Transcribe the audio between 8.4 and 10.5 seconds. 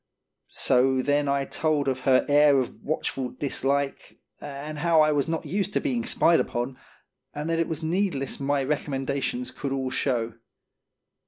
recommendations could all show.